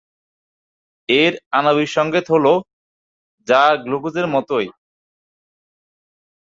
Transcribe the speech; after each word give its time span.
এর 1.09 1.33
আণবিক 1.51 1.89
সংকেত 1.89 2.25
হল 2.33 2.45
যা 3.47 3.61
গ্লুকোজের 3.85 4.27
মতই। 4.27 4.67